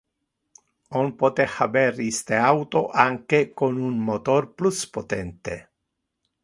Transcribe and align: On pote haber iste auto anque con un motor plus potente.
On 1.01 1.11
pote 1.19 1.45
haber 1.57 2.01
iste 2.07 2.39
auto 2.47 2.81
anque 3.05 3.41
con 3.61 3.79
un 3.91 4.03
motor 4.09 4.53
plus 4.57 4.79
potente. 4.97 5.65